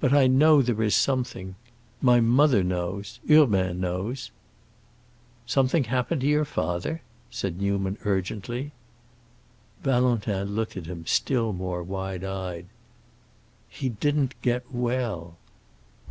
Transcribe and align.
But 0.00 0.14
I 0.14 0.26
know 0.26 0.62
there 0.62 0.80
is 0.80 0.96
something. 0.96 1.54
My 2.00 2.18
mother 2.18 2.64
knows—Urbain 2.64 3.78
knows." 3.78 4.30
"Something 5.44 5.84
happened 5.84 6.22
to 6.22 6.26
your 6.26 6.46
father?" 6.46 7.02
said 7.30 7.60
Newman, 7.60 7.98
urgently. 8.06 8.72
Valentin 9.82 10.54
looked 10.54 10.78
at 10.78 10.86
him, 10.86 11.04
still 11.04 11.52
more 11.52 11.82
wide 11.82 12.24
eyed. 12.24 12.68
"He 13.68 13.90
didn't 13.90 14.32
get 14.40 14.64
well." 14.72 15.36